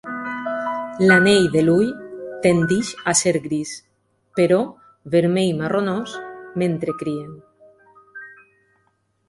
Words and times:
L'anell 1.09 1.43
de 1.55 1.61
l'ull 1.65 1.91
tendeix 2.45 2.89
a 3.11 3.13
ser 3.19 3.33
gris, 3.43 3.75
però 4.41 4.59
vermell 5.17 5.53
marronós 5.63 6.19
mentre 6.63 6.97
crien. 7.03 7.31